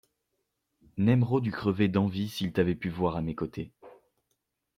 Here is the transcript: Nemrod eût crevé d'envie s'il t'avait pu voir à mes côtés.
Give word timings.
Nemrod 0.97 1.45
eût 1.45 1.51
crevé 1.51 1.87
d'envie 1.87 2.27
s'il 2.27 2.53
t'avait 2.53 2.73
pu 2.73 2.89
voir 2.89 3.15
à 3.17 3.21
mes 3.21 3.35
côtés. 3.35 3.71